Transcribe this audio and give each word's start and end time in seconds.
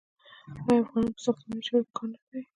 آیا 0.67 0.81
افغانان 0.81 1.11
په 1.15 1.21
ساختماني 1.25 1.61
چارو 1.67 1.85
کې 1.85 1.93
کار 1.97 2.07
نه 2.13 2.19
کوي؟ 2.25 2.41